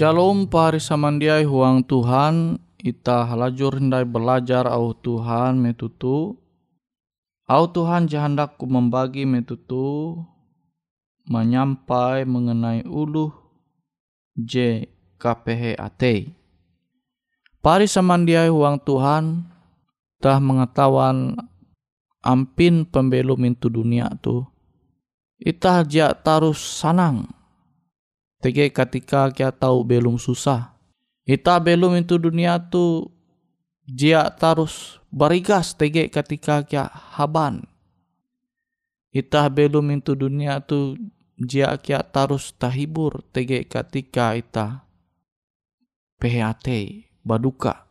Shalom 0.00 0.48
pari 0.48 0.80
samandiai 0.80 1.44
huang 1.44 1.84
Tuhan 1.84 2.56
ita 2.80 3.20
halajur 3.28 3.76
hindai 3.76 4.08
belajar 4.08 4.64
au 4.64 4.96
Tuhan 4.96 5.60
metutu. 5.60 6.40
Au 7.44 7.68
Tuhan 7.68 8.08
jahandaku 8.08 8.64
membagi 8.64 9.28
metutu 9.28 10.16
menyampai 11.28 12.24
mengenai 12.24 12.80
uluh 12.88 13.28
J 14.40 14.88
KPHAT 15.20 16.32
pari 17.60 17.84
samandiai 17.84 18.48
huang 18.48 18.80
Tuhan 18.80 19.52
tah 20.16 20.40
mengetahuan 20.40 21.36
ampin 22.24 22.88
pembelum 22.88 23.44
itu 23.44 23.68
dunia 23.68 24.08
tu 24.24 24.48
ita 25.36 25.84
ja 25.84 26.16
tarus 26.16 26.56
sanang 26.56 27.39
Tege 28.40 28.72
ketika 28.72 29.28
kia 29.36 29.52
tahu 29.52 29.84
belum 29.84 30.16
susah. 30.16 30.72
Kita 31.28 31.60
belum 31.60 32.00
itu 32.00 32.16
dunia 32.16 32.56
tu 32.56 33.12
jia 33.84 34.24
tarus 34.32 34.96
barigas 35.12 35.76
tege 35.76 36.08
ketika 36.08 36.64
kia 36.64 36.88
haban. 36.88 37.68
Kita 39.12 39.52
belum 39.52 39.92
itu 39.92 40.16
dunia 40.16 40.64
tu 40.64 40.96
jia 41.36 41.76
kia 41.76 42.00
tarus 42.00 42.56
tahibur 42.56 43.20
tege 43.28 43.68
ketika 43.68 44.32
ita 44.32 44.88
PHT 46.16 46.66
baduka. 47.20 47.84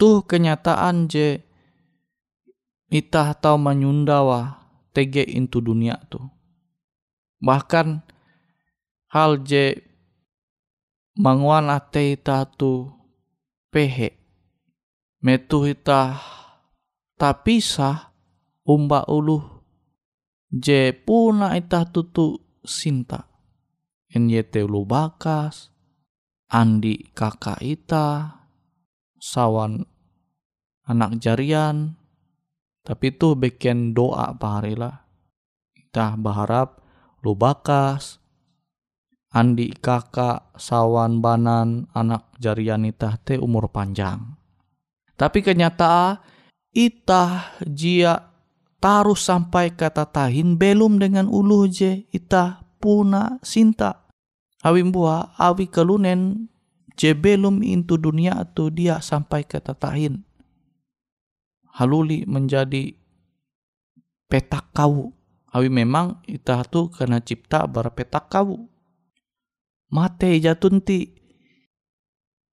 Tuh 0.00 0.24
kenyataan 0.24 1.12
je 1.12 1.44
ita 2.88 3.36
tahu 3.36 3.60
menyundawa 3.60 4.64
tege 4.96 5.24
itu 5.28 5.60
dunia 5.60 6.00
tu. 6.08 6.24
Bahkan 7.44 8.15
hal 9.12 9.42
je 9.46 9.76
manguan 11.20 11.70
ate 11.72 12.18
tu 12.58 12.90
pehe 13.72 14.16
metu 15.22 15.66
ita 15.66 16.18
tapisa 17.20 18.12
umba 18.66 19.06
ulu 19.06 19.42
je 20.50 20.92
puna 20.92 21.56
ita 21.58 21.86
tutu 21.88 22.38
sinta 22.62 23.28
enyete 24.12 24.62
ulu 24.62 24.82
bakas 24.84 25.76
andi 26.50 27.10
kakak 27.10 27.58
ita, 27.62 28.38
sawan 29.18 29.82
anak 30.86 31.18
jarian, 31.18 31.98
tapi 32.86 33.10
itu 33.14 33.34
bikin 33.34 33.94
doa 33.94 34.34
lah. 34.38 34.96
Kita 35.74 36.14
berharap 36.14 36.82
lu 37.26 37.34
bakas, 37.34 38.22
andi 39.36 39.68
kakak, 39.76 40.56
sawan 40.56 41.20
banan, 41.20 41.92
anak 41.92 42.32
jarian 42.40 42.88
itah 42.88 43.20
te 43.20 43.36
umur 43.36 43.68
panjang. 43.68 44.40
Tapi 45.12 45.44
kenyataan 45.44 46.24
itah 46.72 47.60
jia 47.68 48.32
taruh 48.80 49.16
sampai 49.16 49.76
kata 49.76 50.08
tahin 50.08 50.56
belum 50.56 50.96
dengan 50.96 51.28
ulu 51.28 51.68
je 51.68 52.08
itah 52.16 52.64
puna 52.80 53.36
sinta. 53.44 54.08
Awi 54.64 54.80
buah 54.88 55.36
awi 55.36 55.68
kelunen 55.68 56.48
je 56.96 57.12
belum 57.12 57.60
intu 57.60 58.00
dunia 58.00 58.40
atau 58.40 58.72
dia 58.72 59.04
sampai 59.04 59.44
kata 59.44 59.76
tahin 59.76 60.24
haluli 61.76 62.24
menjadi 62.24 62.96
petak 64.26 64.72
kau. 64.72 65.12
Awi 65.52 65.68
memang 65.72 66.20
itah 66.28 66.64
tu 66.68 66.88
kena 66.92 67.20
cipta 67.20 67.64
bar 67.68 67.92
petak 67.92 68.32
kau. 68.32 68.68
Mate 69.96 70.36
jatunti 70.36 71.16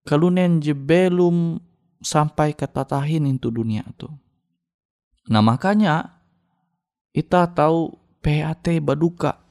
kalunen 0.08 0.64
je 0.64 0.72
belum 0.72 1.60
sampai 2.00 2.56
ke 2.56 2.64
tatahin 2.64 3.28
itu 3.28 3.52
dunia 3.52 3.84
tu. 4.00 4.08
Nah 5.28 5.44
makanya 5.44 6.24
kita 7.12 7.52
tahu 7.52 7.92
PAT 8.24 8.80
baduka 8.80 9.44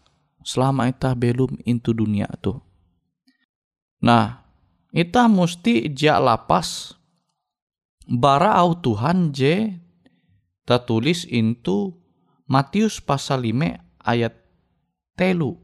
selama 0.43 0.91
kita 0.91 1.15
belum 1.15 1.55
into 1.63 1.95
dunia 1.95 2.27
tu. 2.43 2.59
Nah, 4.03 4.43
kita 4.91 5.31
mesti 5.31 5.87
jak 5.95 6.19
lapas 6.19 6.99
bara 8.03 8.59
au 8.59 8.75
Tuhan 8.75 9.31
je 9.31 9.79
tertulis 10.67 11.23
into 11.31 11.95
Matius 12.43 12.99
pasal 12.99 13.47
5 13.47 13.79
ayat 14.03 14.35
telu. 15.15 15.62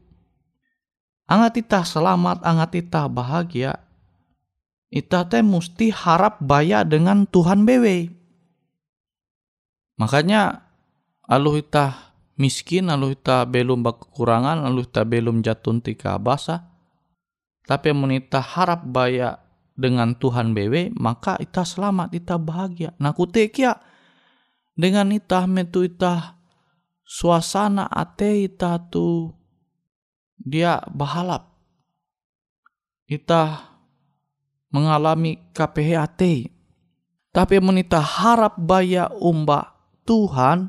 Angat 1.30 1.62
ita 1.62 1.86
selamat, 1.86 2.42
angat 2.42 2.74
ita 2.74 3.06
bahagia. 3.06 3.78
Ita 4.90 5.30
teh 5.30 5.46
mesti 5.46 5.94
harap 5.94 6.42
baya 6.42 6.82
dengan 6.82 7.22
Tuhan 7.22 7.62
bewe. 7.62 8.10
Makanya 10.02 10.66
alu 11.30 11.62
ita 11.62 12.10
miskin, 12.34 12.90
alu 12.90 13.14
ita 13.14 13.46
belum 13.46 13.86
kekurangan, 13.86 14.66
alu 14.66 14.82
ita 14.82 15.06
belum 15.06 15.46
jatuh 15.46 15.78
tika 15.78 16.18
basa. 16.18 16.66
Tapi 17.62 17.94
menita 17.94 18.42
harap 18.42 18.82
baya 18.90 19.38
dengan 19.78 20.18
Tuhan 20.18 20.50
bewe, 20.50 20.90
maka 20.98 21.38
ita 21.38 21.62
selamat, 21.62 22.10
ita 22.10 22.42
bahagia. 22.42 22.90
Nah 22.98 23.14
kutek 23.14 23.54
ya, 23.54 23.78
dengan 24.74 25.14
ita 25.14 25.46
metu 25.46 25.86
ita 25.86 26.34
suasana 27.06 27.86
ate 27.86 28.50
ita 28.50 28.82
tu 28.90 29.30
dia 30.40 30.80
bahalap. 30.88 31.52
Ita 33.04 33.68
mengalami 34.72 35.36
KPHT. 35.52 36.50
Tapi 37.30 37.62
menita 37.62 38.02
harap 38.02 38.58
baya 38.58 39.06
umba 39.22 39.78
Tuhan, 40.02 40.66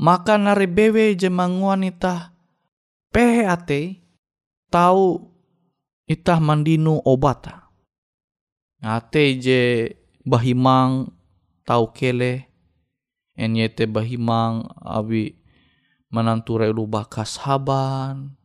maka 0.00 0.40
nari 0.40 0.64
bewe 0.64 1.12
jemanguan 1.12 1.84
ita 1.84 2.32
PHT 3.12 4.00
tahu 4.72 5.20
itah 6.08 6.40
mandinu 6.40 7.04
obat. 7.04 7.52
Ate 8.80 9.36
je 9.36 9.92
bahimang 10.24 11.12
tau 11.68 11.92
kele 11.92 12.48
enyete 13.36 13.84
bahimang 13.84 14.64
abi 14.80 15.36
mananture 16.10 16.68
haban. 17.40 18.36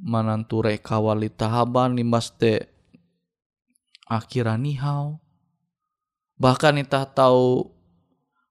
Mananture 0.00 0.80
kawalita 0.80 1.50
haban 1.50 1.98
limbas 1.98 2.32
te 2.32 2.72
akhiran 4.08 4.64
nihau 4.64 5.20
bahkan 6.40 6.80
itah 6.80 7.04
tahu 7.04 7.68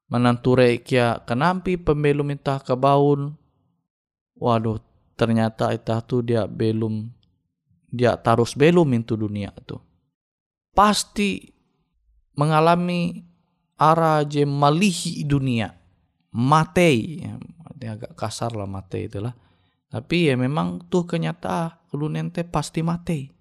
mananture 0.05 0.77
kia 0.85 1.25
kenampi 1.25 1.73
pembelum 1.73 2.29
itah 2.37 2.61
kebaun. 2.61 3.33
Waduh 4.37 4.77
ternyata 5.17 5.73
itah 5.75 5.99
tu 5.99 6.21
dia 6.23 6.47
belum 6.47 7.11
dia 7.91 8.15
tarus 8.15 8.53
belum 8.55 8.87
itu 8.95 9.17
dunia 9.19 9.51
tuh 9.65 9.81
pasti 10.71 11.51
mengalami 12.37 13.25
arah 13.75 14.23
je 14.23 14.47
malihi 14.47 15.27
dunia 15.27 15.75
matei 16.31 17.25
ya, 17.79 17.95
agak 17.95 18.13
kasar 18.13 18.53
lah 18.53 18.67
matei 18.67 19.07
itulah. 19.07 19.33
Tapi 19.89 20.29
ya 20.29 20.37
memang 20.37 20.85
tuh 20.91 21.07
kenyataan 21.09 21.89
kelunen 21.89 22.29
teh 22.29 22.45
pasti 22.45 22.85
matei 22.85 23.33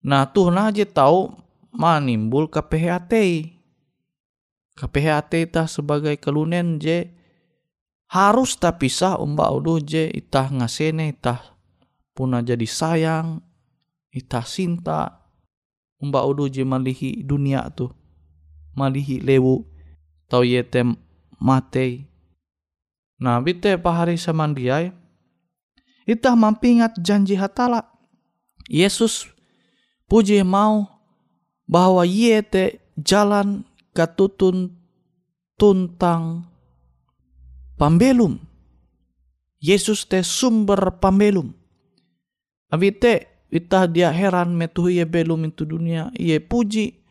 nah 0.00 0.24
tuh 0.24 0.48
nah 0.48 0.72
aja 0.72 0.88
tahu 0.88 1.28
manimbul 1.76 2.48
ke 2.48 2.58
PHT 2.58 3.12
ke 4.80 4.88
PHT 4.88 5.52
itah 5.52 5.68
sebagai 5.68 6.16
kelunen 6.16 6.80
je. 6.80 7.12
Harus 8.10 8.58
tak 8.58 8.82
pisah 8.82 9.20
umba 9.20 9.52
udu 9.52 9.78
je. 9.78 10.08
Itah 10.08 10.48
ngasene 10.50 11.14
itah 11.14 11.54
puna 12.16 12.42
jadi 12.42 12.64
sayang 12.64 13.44
itah 14.10 14.42
cinta 14.42 15.20
umba 16.00 16.24
udu 16.26 16.50
je 16.50 16.64
malihi 16.64 17.22
dunia 17.22 17.68
tu 17.70 17.92
malihi 18.72 19.20
lewu. 19.20 19.68
Tau 20.26 20.42
yete 20.42 20.82
matei 21.36 22.09
nah 23.20 23.36
bite 23.38 23.76
pahari 23.76 24.16
samandiai 24.16 24.90
itah 26.08 26.34
mampingat 26.34 26.96
janji 26.98 27.36
hatala 27.36 27.86
Yesus 28.66 29.28
puji 30.08 30.40
mau 30.42 30.88
bahwa 31.68 32.02
yete 32.02 32.80
jalan 32.96 33.62
katutun 33.92 34.72
tuntang 35.60 36.48
pambelum 37.76 38.40
Yesus 39.60 40.08
te 40.08 40.24
sumber 40.24 40.96
pambelum. 41.04 41.52
Abite 42.72 43.28
Itah 43.50 43.90
dia 43.90 44.14
heran 44.14 44.54
metu 44.54 44.86
ia 44.86 45.02
belum 45.02 45.50
itu 45.50 45.66
dunia. 45.66 46.14
Ia 46.14 46.38
puji. 46.38 47.02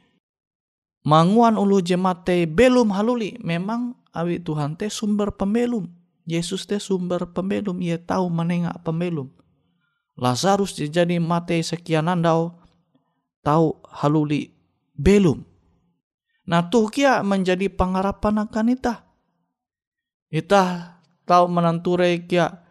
Manguan 1.04 1.60
ulu 1.60 1.84
jemate 1.84 2.48
belum 2.48 2.96
haluli. 2.96 3.36
Memang 3.44 4.00
awi 4.16 4.40
Tuhan 4.40 4.80
teh 4.80 4.88
sumber 4.88 5.36
pembelum. 5.36 5.92
Yesus 6.30 6.70
teh 6.70 6.78
sumber 6.78 7.26
pembelum. 7.34 7.82
Ia 7.82 7.98
tahu 7.98 8.30
menengak 8.30 8.78
pembelum. 8.86 9.34
Lazarus 10.14 10.78
jadi 10.78 11.18
mate 11.18 11.58
sekian 11.66 12.06
andau. 12.06 12.54
Tahu 13.42 13.82
haluli 13.90 14.54
belum. 14.94 15.42
Nah 16.46 16.70
tuh 16.70 16.94
kia 16.94 17.26
menjadi 17.26 17.66
pengharapan 17.74 18.46
akan 18.46 18.74
itah. 18.78 19.00
Itah 20.30 21.02
tahu 21.26 21.50
menanture 21.50 22.22
kia 22.30 22.62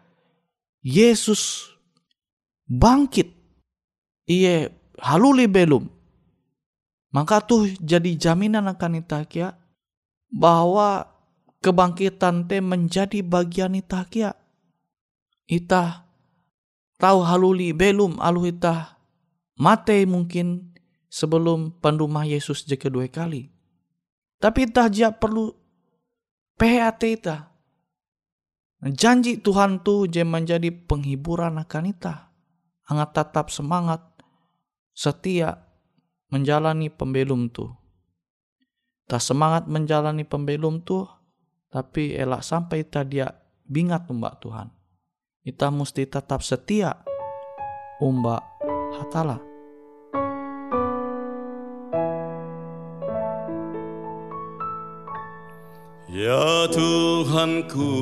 Yesus 0.79 1.67
bangkit 2.69 3.31
iye 4.29 4.71
haluli 5.01 5.49
belum 5.49 5.87
maka 7.09 7.41
tuh 7.41 7.65
jadi 7.81 8.13
jaminan 8.13 8.69
akan 8.69 9.01
itakia 9.01 9.57
bahwa 10.29 11.09
kebangkitan 11.59 12.47
te 12.47 12.63
menjadi 12.63 13.19
bagian 13.23 13.75
itakia 13.75 14.35
ita 15.49 16.07
tahu 16.99 17.19
haluli 17.23 17.75
belum 17.75 18.19
alu 18.19 18.51
ita 18.51 18.99
mate 19.59 20.07
mungkin 20.07 20.71
sebelum 21.09 21.81
pendumah 21.81 22.23
Yesus 22.23 22.63
je 22.63 22.77
kedua 22.77 23.09
kali. 23.09 23.49
Tapi 24.39 24.71
ita 24.71 24.87
dia 24.87 25.11
perlu 25.11 25.51
PHT 26.55 27.01
ita 27.19 27.51
janji 28.87 29.43
Tuhan 29.43 29.83
tuh 29.83 30.07
je 30.07 30.23
menjadi 30.23 30.71
penghiburan 30.71 31.59
akan 31.59 31.91
ita 31.91 32.31
hangat 32.87 33.11
tetap 33.11 33.51
semangat 33.51 33.99
setia 34.95 35.59
menjalani 36.31 36.87
pembelum 36.87 37.51
tu. 37.51 37.67
Tak 39.09 39.19
semangat 39.19 39.65
menjalani 39.65 40.21
pembelum 40.21 40.85
tu, 40.85 41.01
tapi 41.69 42.17
elak 42.17 42.41
sampai 42.41 42.81
tak 42.85 43.13
dia 43.13 43.29
bingat 43.69 44.09
umbak 44.09 44.41
Tuhan. 44.41 44.73
Kita 45.45 45.69
mesti 45.69 46.03
tetap 46.09 46.41
setia 46.41 46.97
umbak 48.01 48.41
hatala. 48.97 49.37
Ya 56.09 56.65
Tuhanku, 56.73 57.93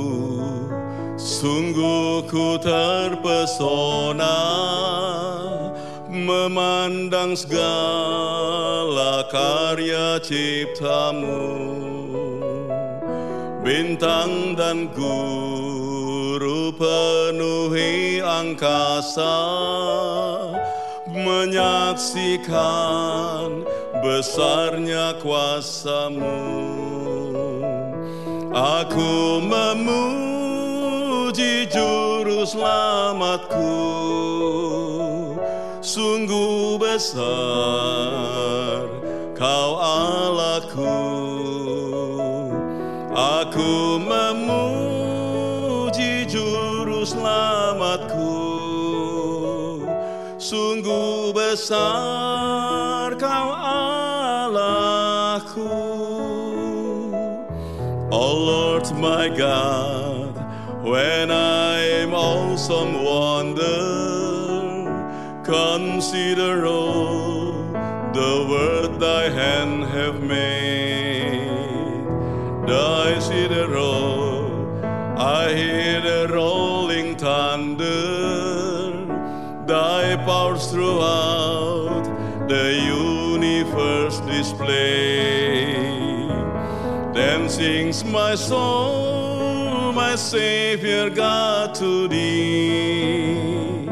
sungguh 1.20 2.24
ku 2.32 2.56
terpesona 2.64 4.40
memandang 6.08 7.36
segala 7.36 9.28
karya 9.28 10.24
ciptamu 10.24 11.97
Bintang 13.68 14.56
dan 14.56 14.88
guru 14.96 16.72
penuhi 16.72 18.24
angkasa 18.24 19.44
Menyaksikan 21.12 22.48
besarnya 24.00 25.20
kuasamu. 25.20 26.48
Aku 28.56 29.44
memuji 29.44 30.88
juru 31.68 32.48
selamatku. 32.48 33.84
Sungguh 35.84 36.80
besar 36.80 37.28
kau 39.36 39.76
Allahku 39.76 41.27
besar 51.58 53.18
kau 53.18 53.50
Allahku 54.46 55.66
Oh 58.14 58.34
Lord 58.38 58.86
my 59.02 59.26
God 59.34 60.38
When 60.86 61.34
I 61.34 62.06
am 62.06 62.14
awesome 62.14 63.02
wonder 63.02 64.06
Consider 65.42 66.70
all 66.70 67.74
the 68.14 68.36
word 68.54 69.00
thy 69.00 69.30
hand 69.30 69.86
have 69.96 70.22
made. 70.22 72.04
Thy 72.68 73.18
cedar 73.20 73.70
roll, 73.70 74.52
I 75.16 75.54
hear 75.56 76.02
the 76.02 76.28
rolling 76.34 77.16
thunder. 77.16 78.58
Thy 79.68 80.16
powers 80.26 80.72
throughout 80.72 81.37
display. 84.68 86.28
Then 87.14 87.50
sings 87.50 88.04
my 88.04 88.36
soul, 88.36 89.92
my 89.94 90.16
Savior 90.16 91.10
God 91.10 91.74
to 91.76 92.08
thee. 92.08 93.86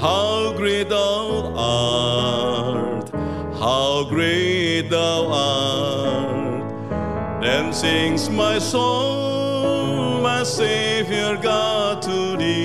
How 0.00 0.52
great 0.56 0.88
thou 0.88 1.52
art, 1.56 3.10
how 3.58 4.04
great 4.08 4.88
thou 4.90 5.28
art. 5.30 7.42
Then 7.42 7.72
sings 7.72 8.28
my 8.28 8.58
soul, 8.58 10.20
my 10.20 10.42
Savior 10.42 11.36
God 11.36 12.02
to 12.02 12.36
thee. 12.36 12.63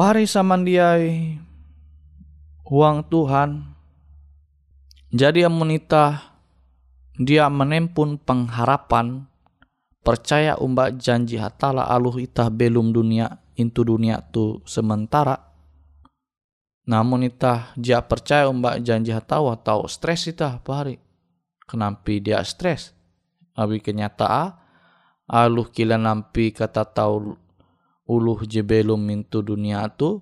Pari 0.00 0.24
samandiai 0.24 1.36
uang 2.72 3.04
Tuhan. 3.12 3.68
Jadi 5.12 5.44
amunita 5.44 6.32
dia 7.20 7.52
menempun 7.52 8.16
pengharapan 8.16 9.28
percaya 10.00 10.56
umba 10.56 10.88
janji 10.88 11.36
hatala 11.36 11.84
aluh 11.84 12.16
itah 12.16 12.48
belum 12.48 12.96
dunia 12.96 13.44
intu 13.60 13.84
dunia 13.84 14.24
tu 14.24 14.64
sementara. 14.64 15.36
Namun 16.88 17.28
itah 17.28 17.76
dia 17.76 18.00
percaya 18.00 18.48
umba 18.48 18.80
janji 18.80 19.12
hatawa 19.12 19.60
atau 19.60 19.84
stres 19.84 20.24
itah 20.32 20.64
pari. 20.64 20.96
Kenapa 21.68 22.16
dia 22.16 22.40
stres? 22.40 22.96
Abi 23.52 23.84
kenyataan 23.84 24.56
aluh 25.28 25.68
kila 25.68 26.00
nampi 26.00 26.56
kata 26.56 26.88
tahu 26.88 27.49
uluh 28.10 28.42
je 28.42 28.66
belum 28.66 28.98
mintu 28.98 29.46
dunia 29.46 29.86
tu 29.94 30.18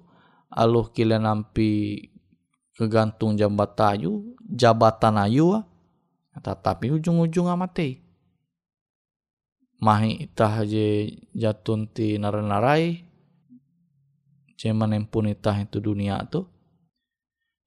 aluh 0.53 0.93
kila 0.93 1.17
nampi 1.17 2.05
kegantung 2.77 3.41
jambat 3.41 3.73
ayu 3.81 4.37
jabatan 4.45 5.17
ayu 5.25 5.65
tetapi 6.37 6.93
ujung-ujung 7.01 7.49
amate 7.49 8.05
mahi 9.81 10.29
itah 10.29 10.63
je 10.69 11.17
jatun 11.33 11.89
ti 11.89 12.21
narai 12.21 13.09
je 14.59 14.75
menempun 14.75 15.31
itah 15.31 15.55
itu 15.63 15.79
dunia 15.79 16.27
tu. 16.27 16.43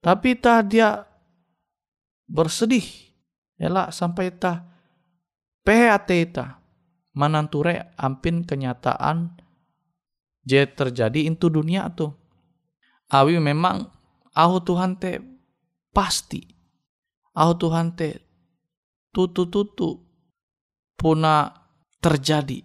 Tapi 0.04 0.36
itah 0.36 0.60
dia 0.60 1.08
bersedih. 2.28 2.84
Elak 3.56 3.96
sampai 3.96 4.28
itah. 4.28 4.68
PHT 5.64 6.08
itah. 6.28 6.60
Mananture 7.16 7.92
ampin 7.96 8.44
kenyataan 8.44 9.40
je 10.42 10.62
terjadi 10.66 11.26
itu 11.30 11.46
dunia 11.48 11.90
tuh. 11.94 12.14
Awi 13.12 13.38
memang 13.38 13.86
ahu 14.34 14.56
Tuhan 14.62 14.98
te 14.98 15.20
pasti. 15.92 16.42
Ahu 17.36 17.52
Tuhan 17.56 17.96
te 17.96 18.20
tutu-tutu 19.12 20.00
puna 20.96 21.52
terjadi. 22.00 22.60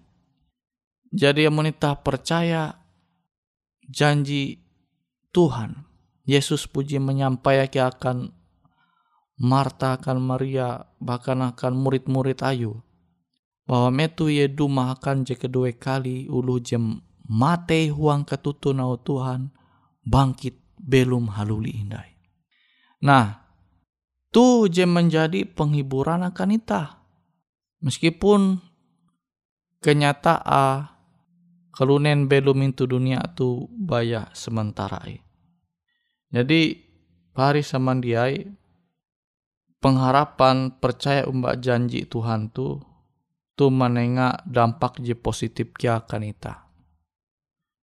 Jadi 1.08 1.48
menita 1.48 1.96
percaya 2.00 2.76
janji 3.88 4.60
Tuhan. 5.32 5.88
Yesus 6.28 6.68
puji 6.68 7.00
menyampaikan 7.00 7.88
akan 7.88 8.18
Marta 9.38 9.96
akan 9.96 10.18
Maria 10.18 10.82
bahkan 10.98 11.40
akan 11.46 11.78
murid-murid 11.78 12.42
ayu 12.42 12.82
bahwa 13.70 13.94
metu 13.94 14.34
ye 14.34 14.50
duma 14.50 14.98
akan 14.98 15.30
je 15.30 15.38
kedua 15.38 15.70
kali 15.78 16.26
ulu 16.26 16.58
jem 16.58 17.06
mate 17.28 17.92
huang 17.92 18.24
ketutu 18.24 18.72
nau 18.72 19.00
Tuhan 19.00 19.52
bangkit 20.04 20.80
belum 20.80 21.36
haluli 21.36 21.76
indai. 21.84 22.16
Nah, 23.04 23.44
tu 24.32 24.66
je 24.72 24.88
menjadi 24.88 25.46
penghiburan 25.46 26.26
akan 26.26 26.50
ita. 26.56 27.04
Meskipun 27.84 28.58
kenyataan 29.84 30.90
kelunen 31.70 32.26
belum 32.26 32.74
itu 32.74 32.90
dunia 32.90 33.22
tu 33.38 33.70
bayar 33.70 34.34
sementara. 34.34 34.98
Jadi 36.34 36.62
pari 37.38 37.62
samandiai 37.62 38.50
pengharapan 39.78 40.74
percaya 40.82 41.30
umbak 41.30 41.62
janji 41.62 42.10
Tuhan 42.10 42.50
tu 42.50 42.82
tu 43.54 43.66
menengah 43.70 44.42
dampak 44.46 44.98
je 45.06 45.14
positif 45.14 45.74
kia 45.78 46.02
akan 46.02 46.24
ita. 46.26 46.67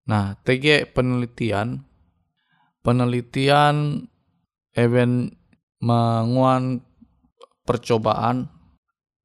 Nah, 0.10 0.34
TG 0.42 0.90
penelitian, 0.98 1.86
penelitian 2.82 4.08
event 4.74 5.36
menguan 5.82 6.82
percobaan 7.66 8.50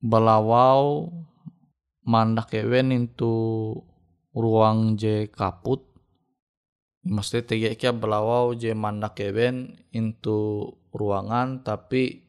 belawau 0.01 1.11
mandak 2.07 2.55
event 2.55 2.95
itu 2.95 3.35
ruang 4.37 4.95
J 5.01 5.33
kaput. 5.33 5.83
Mesti 7.07 7.47
tege 7.47 7.79
kia 7.79 7.95
belawau 7.95 8.55
je 8.59 8.75
mandak 8.75 9.23
eben 9.23 9.79
into 9.95 10.71
ruangan 10.91 11.63
tapi 11.63 12.27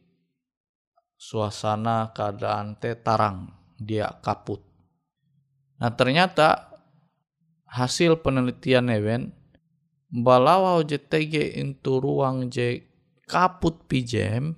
suasana 1.17 2.13
keadaan 2.13 2.77
teh 2.77 2.93
tarang 2.93 3.49
dia 3.81 4.05
kaput. 4.21 4.61
Nah 5.81 5.89
ternyata 5.97 6.76
hasil 7.77 8.25
penelitian 8.25 8.89
eben 8.89 9.21
balawau 10.09 10.81
je 10.81 10.97
tege 10.97 11.53
into 11.53 12.01
ruang 12.01 12.49
je 12.49 12.81
kaput 13.29 13.85
pijem 13.85 14.57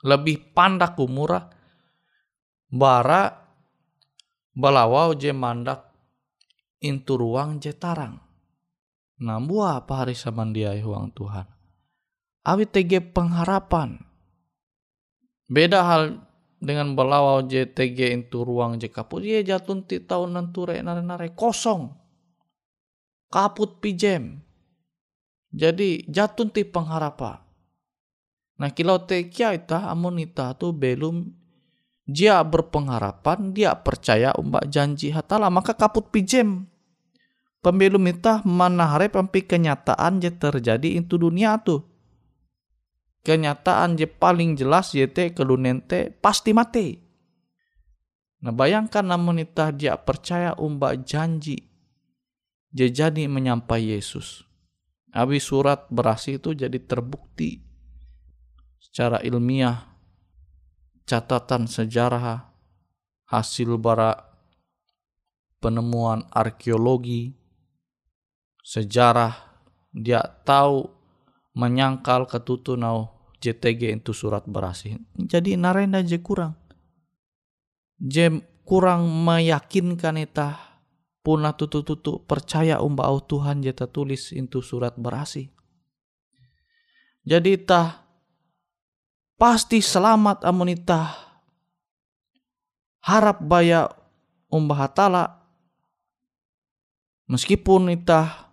lebih 0.00 0.56
pandak 0.56 0.96
umurah 0.96 1.52
bara 2.72 3.48
balawau 4.56 5.12
je 5.12 5.36
mandak 5.36 5.88
intu 6.82 7.18
ruang 7.18 7.58
je 7.58 7.74
tarang. 7.74 8.18
Nah, 9.18 9.42
apa 9.42 10.06
hari 10.06 10.14
samandiai 10.14 10.78
huang 10.78 11.10
Tuhan. 11.10 11.46
Awi 12.46 12.64
tege 12.70 13.02
pengharapan. 13.02 13.98
Beda 15.50 15.82
hal 15.82 16.22
dengan 16.58 16.94
balawau 16.98 17.46
je 17.46 17.66
tege 17.66 18.10
intu 18.10 18.42
ruang 18.42 18.78
je 18.78 18.90
kaput. 18.90 19.22
Ye 19.22 19.42
jatun 19.46 19.86
ti 19.86 20.02
tahun 20.02 20.34
nanture 20.34 20.82
nare 20.82 21.02
nare 21.02 21.32
kosong. 21.32 21.94
Kaput 23.30 23.78
pijem. 23.78 24.42
Jadi 25.54 26.04
jatun 26.10 26.52
ti 26.52 26.66
pengharapan. 26.66 27.40
Nah 28.58 28.70
kilau 28.74 28.98
tekia 29.06 29.54
ita 29.54 29.86
amun 29.88 30.18
ita 30.18 30.52
tu 30.58 30.74
belum 30.74 31.30
dia 32.08 32.40
berpengharapan, 32.40 33.52
dia 33.52 33.76
percaya 33.76 34.32
umbak 34.32 34.64
janji 34.72 35.12
hatala, 35.12 35.52
maka 35.52 35.76
kaput 35.76 36.08
pijem. 36.08 36.64
Pembelum 37.60 38.00
itah 38.08 38.40
manahare 38.48 39.12
pempi 39.12 39.44
kenyataan 39.44 40.22
je 40.22 40.32
terjadi 40.32 40.96
itu 40.96 41.20
dunia 41.20 41.60
tu. 41.60 41.84
Kenyataan 43.28 44.00
je 44.00 44.08
paling 44.08 44.56
jelas 44.56 44.96
yete 44.96 45.36
kelunente 45.36 46.08
pasti 46.16 46.56
mati. 46.56 46.96
Nah 48.40 48.56
bayangkan 48.56 49.04
namun 49.04 49.44
itah 49.44 49.68
dia 49.68 50.00
percaya 50.00 50.56
umbak 50.56 51.04
janji 51.04 51.60
je 52.72 52.88
jadi 52.88 53.28
menyampai 53.28 53.92
Yesus. 53.92 54.48
Abi 55.12 55.44
surat 55.44 55.92
berasi 55.92 56.40
itu 56.40 56.56
jadi 56.56 56.80
terbukti 56.80 57.60
secara 58.80 59.20
ilmiah 59.20 59.92
catatan 61.04 61.68
sejarah, 61.68 62.48
hasil 63.28 63.76
bara 63.76 64.16
penemuan 65.60 66.24
arkeologi, 66.32 67.36
sejarah, 68.64 69.36
dia 69.92 70.24
tahu 70.48 70.88
menyangkal 71.52 72.24
ketutu 72.24 72.72
nau 72.72 73.17
JTG 73.38 74.02
itu 74.02 74.10
surat 74.10 74.42
berasi. 74.46 74.98
Jadi 75.14 75.54
narenda 75.54 76.02
je 76.02 76.18
kurang. 76.18 76.58
Je 77.98 78.42
kurang 78.66 79.06
meyakinkan 79.06 80.18
itah 80.18 80.58
punah 81.22 81.54
tutu-tutu 81.54 82.22
percaya 82.26 82.82
umba 82.82 83.06
au 83.06 83.22
Tuhan 83.22 83.62
jeta 83.62 83.86
tulis 83.86 84.34
itu 84.34 84.58
surat 84.58 84.98
berasi. 84.98 85.50
Jadi 87.22 87.60
itah 87.60 88.02
pasti 89.38 89.78
selamat 89.78 90.42
amunita 90.42 91.14
harap 93.06 93.38
baya 93.40 93.86
umbah 94.50 94.88
hatala 94.88 95.24
meskipun 97.30 97.94
ita 97.94 98.50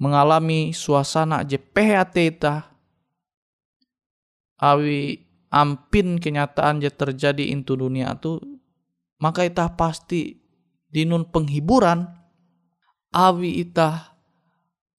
mengalami 0.00 0.72
suasana 0.74 1.44
je 1.44 1.60
PHT 1.60 2.16
ita 2.34 2.73
awi 4.58 5.24
ampin 5.50 6.18
kenyataan 6.18 6.82
je 6.82 6.90
terjadi 6.90 7.54
into 7.54 7.78
dunia 7.78 8.14
tu 8.18 8.42
maka 9.22 9.46
ita 9.46 9.70
pasti 9.74 10.38
dinun 10.90 11.30
penghiburan 11.30 12.06
awi 13.14 13.62
ita 13.62 14.14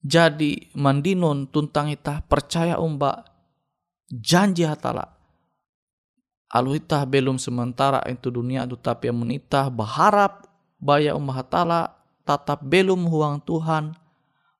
jadi 0.06 0.70
mandinun 0.78 1.50
tuntang 1.50 1.90
ita 1.90 2.22
percaya 2.30 2.78
umbak 2.78 3.26
janji 4.06 4.62
hatala. 4.62 5.18
Alu 6.46 6.78
itah 6.78 7.02
belum 7.02 7.42
sementara 7.42 7.98
itu 8.06 8.30
dunia 8.30 8.62
itu 8.62 8.78
tapi 8.78 9.10
amun 9.10 9.34
itah 9.34 9.66
berharap 9.66 10.46
baya 10.78 11.18
umah 11.18 11.42
hatala 11.42 11.98
tatap 12.22 12.62
belum 12.62 13.10
huang 13.10 13.42
Tuhan 13.42 13.98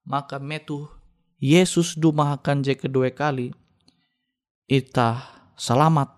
maka 0.02 0.42
metu 0.42 0.90
Yesus 1.38 1.94
dumahakan 1.94 2.66
je 2.66 2.74
kedua 2.74 3.06
kali 3.14 3.54
itah 4.66 5.46
selamat 5.54 6.10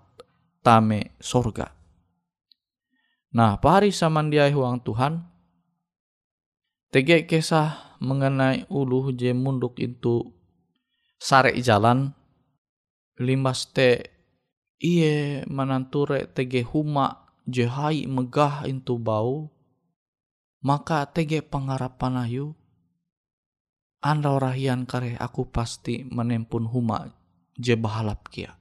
tame 0.64 1.12
sorga. 1.20 1.68
Nah 3.36 3.60
pari 3.60 3.92
samandiai 3.92 4.56
huang 4.56 4.80
Tuhan 4.80 5.20
tege 6.88 7.28
kisah 7.28 8.00
mengenai 8.00 8.64
uluh 8.72 9.12
je 9.12 9.36
munduk 9.36 9.76
itu 9.76 10.32
sare 11.20 11.52
jalan 11.60 12.16
limas 13.20 13.68
te 13.68 14.08
iye 14.80 15.44
mananture 15.44 16.32
tege 16.32 16.64
huma 16.64 17.28
jehai 17.44 18.08
megah 18.08 18.64
intu 18.64 18.96
bau 18.96 19.52
maka 20.64 21.04
tege 21.04 21.44
pengharapan 21.44 22.24
ayu 22.24 22.46
anda 24.00 24.32
orahian 24.32 24.88
kare 24.88 25.18
aku 25.20 25.50
pasti 25.52 26.06
menempun 26.06 26.64
huma 26.64 27.17
je 27.58 27.74
bahalap 27.74 28.30
kia 28.30 28.54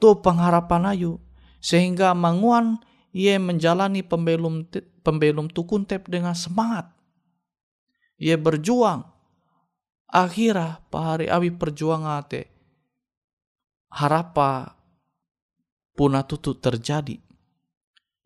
tu 0.00 0.14
pengharapan 0.22 0.94
ayu 0.94 1.18
sehingga 1.58 2.14
manguan 2.14 2.78
ia 3.10 3.36
menjalani 3.36 4.06
pembelum 4.06 4.64
pembelum 5.02 5.50
tukuntep 5.50 6.06
dengan 6.06 6.32
semangat 6.32 6.88
ia 8.16 8.38
berjuang 8.38 9.04
akhirnya 10.06 10.80
pahari 10.88 11.26
awi 11.26 11.50
perjuangan 11.50 12.22
te 12.24 12.56
harapa 13.96 14.76
puna 15.96 16.20
tutu 16.22 16.52
terjadi. 16.52 17.16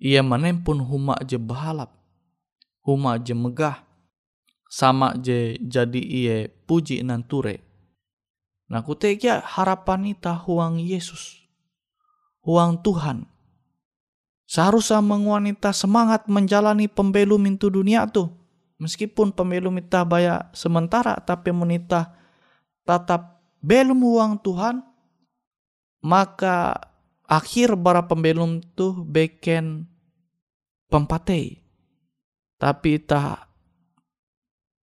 Ia 0.01 0.25
menempun 0.27 0.83
huma 0.83 1.15
je 1.23 1.39
bahalap, 1.39 1.93
huma 2.83 3.21
je 3.21 3.37
megah, 3.37 3.85
sama 4.67 5.15
je 5.21 5.61
jadi 5.61 6.01
ia 6.03 6.37
puji 6.67 7.05
nanture. 7.07 7.63
Nah 8.71 8.87
kutekia 8.87 9.43
harapan 9.43 10.15
ita 10.15 10.31
huang 10.47 10.79
Yesus, 10.79 11.43
huang 12.47 12.79
Tuhan. 12.79 13.27
Seharusnya 14.47 15.03
menguanita 15.03 15.75
semangat 15.75 16.31
menjalani 16.31 16.87
pembelum 16.87 17.43
itu 17.51 17.67
dunia 17.67 18.07
tuh. 18.07 18.31
Meskipun 18.79 19.35
pembelum 19.35 19.75
ita 19.83 20.07
baya 20.07 20.49
sementara, 20.55 21.19
tapi 21.19 21.51
menita 21.51 22.15
tetap 22.87 23.43
belum 23.61 23.99
uang 24.01 24.33
Tuhan, 24.41 24.81
maka 26.01 26.79
akhir 27.27 27.75
bara 27.75 28.07
pembelum 28.07 28.63
tuh 28.79 29.03
beken 29.03 29.87
pempatei. 30.91 31.63
Tapi 32.57 33.03
tak 33.03 33.51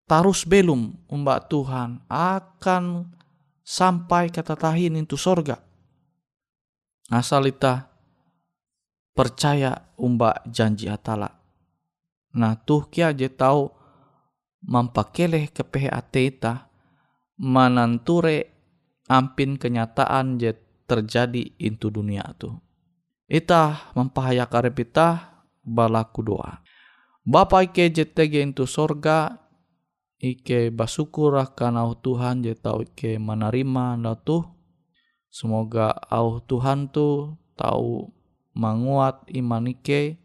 tarus 0.07 0.47
belum 0.47 1.07
umbak 1.11 1.51
Tuhan 1.51 2.03
akan 2.07 3.11
sampai 3.67 4.31
kata 4.31 4.55
tahin 4.55 4.95
itu 4.95 5.19
sorga. 5.19 5.59
Asal 7.11 7.51
ita 7.51 7.91
percaya 9.11 9.91
umbak 9.99 10.47
janji 10.47 10.87
atala. 10.87 11.27
Nah 12.39 12.55
tuh 12.63 12.87
kia 12.87 13.11
je 13.11 13.27
tahu 13.27 13.67
mampakeleh 14.63 15.51
ke 15.51 15.67
PHT 15.67 16.13
ita 16.15 16.71
mananture 17.43 18.47
ampin 19.11 19.59
kenyataan 19.59 20.39
jet 20.39 20.63
terjadi 20.87 21.59
itu 21.59 21.91
dunia 21.91 22.23
tu. 22.39 22.55
Ita 23.27 23.91
mempahaya 23.91 24.47
karep 24.47 24.95
balaku 25.67 26.23
doa. 26.23 26.63
Bapa 27.27 27.67
ike 27.67 27.91
JTG 27.91 28.55
itu 28.55 28.63
sorga 28.63 29.46
ike 30.17 30.73
basukur 30.73 31.37
akan 31.37 31.77
au 31.77 31.91
Tuhan 31.93 32.41
je 32.41 32.53
tau 32.57 32.81
ike 32.81 33.21
menerima 33.21 34.01
tu. 34.25 34.41
Semoga 35.27 35.93
au 36.09 36.41
Tuhan 36.41 36.89
tu 36.89 37.37
tahu 37.53 38.09
menguat 38.57 39.29
iman 39.37 39.69
ike 39.69 40.17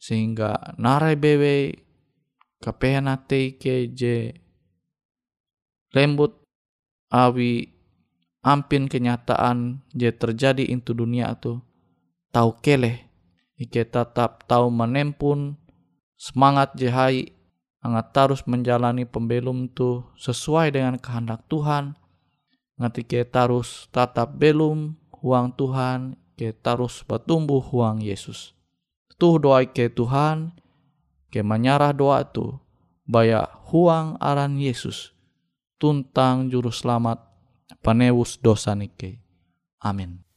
sehingga 0.00 0.78
narai 0.78 1.18
bewe 1.18 1.74
kapehan 2.62 3.10
ate 3.10 3.56
ike 3.56 3.90
je 3.92 4.32
lembut 5.90 6.38
awi 7.10 7.74
ampin 8.46 8.86
kenyataan 8.86 9.82
je 9.92 10.08
terjadi 10.14 10.64
itu 10.64 10.94
dunia 10.94 11.34
tu 11.36 11.58
tahu 12.30 12.56
keleh 12.62 13.10
ike 13.58 13.82
tetap 13.90 14.46
tahu 14.46 14.70
menempun 14.70 15.58
semangat 16.14 16.72
je 16.78 16.88
hai 16.88 17.39
Angat 17.80 18.12
terus 18.12 18.44
menjalani 18.44 19.08
pembelum 19.08 19.72
tu 19.72 20.04
sesuai 20.20 20.76
dengan 20.76 21.00
kehendak 21.00 21.48
Tuhan. 21.48 21.96
Ngati 22.76 23.02
kita 23.08 23.48
harus 23.48 23.88
tatap 23.88 24.36
belum 24.36 25.00
huang 25.20 25.52
Tuhan, 25.56 26.16
kita 26.36 26.76
harus 26.76 27.04
bertumbuh 27.04 27.60
huang 27.60 28.00
Yesus. 28.00 28.52
Tuh 29.20 29.36
doa 29.36 29.64
ke 29.68 29.92
Tuhan, 29.92 30.56
ke 31.28 31.44
menyarah 31.44 31.92
doa 31.92 32.24
tu, 32.24 32.56
baya 33.04 33.44
huang 33.68 34.16
aran 34.16 34.56
Yesus, 34.56 35.12
tuntang 35.76 36.48
juru 36.48 36.72
selamat, 36.72 37.20
penewus 37.84 38.40
dosa 38.40 38.72
nike. 38.72 39.20
Amin. 39.80 40.29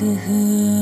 kahoo 0.00 0.79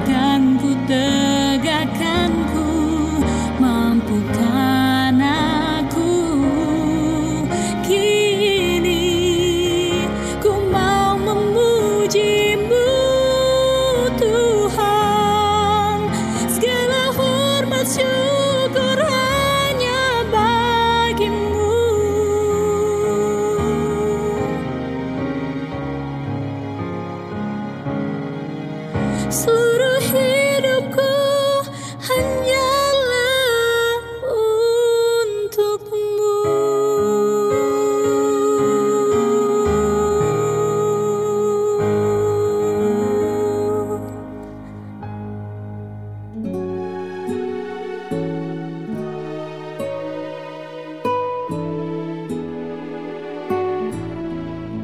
Yeah. 0.00 0.31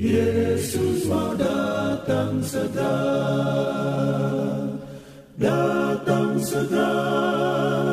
Yesus 0.00 1.04
mau 1.12 1.36
datang 1.36 2.40
segera. 2.40 2.96
Datang 5.36 6.40
segera, 6.40 6.96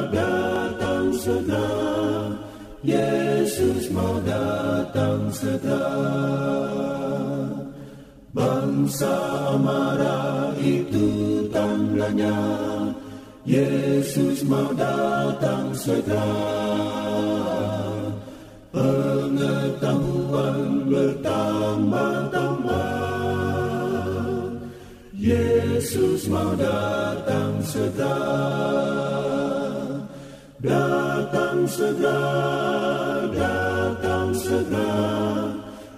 datang 0.07 1.11
segera. 1.19 1.67
Yesus 2.79 3.91
mau 3.91 4.23
datang 4.23 5.27
segera. 5.35 5.99
Bangsa 8.31 9.19
marah 9.59 10.55
itu 10.63 11.43
tandanya 11.51 12.39
Yesus 13.43 14.47
mau 14.47 14.71
datang 14.71 15.75
segera 15.75 17.46
Pengetahuan 20.37 20.85
bertambah-tambah. 20.85 22.93
Yesus 25.17 26.29
mau 26.29 26.53
datang 26.53 27.57
segera. 27.65 28.21
Datang 30.61 31.65
segera, 31.65 32.29
datang 33.33 34.29
segera. 34.37 35.09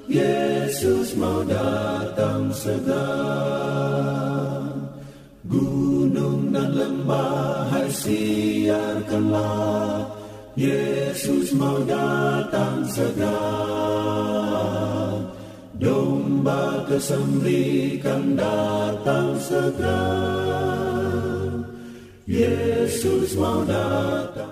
Yesus 0.07 1.19
mau 1.19 1.43
datang 1.43 2.47
segera. 2.55 3.11
Gunung 5.43 6.55
dan 6.55 6.79
lembah 6.79 7.67
hai 7.75 7.91
siarkanlah 7.91 9.88
Yesus 10.59 11.55
mau 11.55 11.79
datang 11.87 12.83
segera. 12.91 13.63
Domba 15.79 16.83
kesembelikan 16.83 18.35
datang 18.35 19.39
segera. 19.39 20.03
Yesus 22.27 23.39
mau 23.39 23.63
datang 23.63 24.51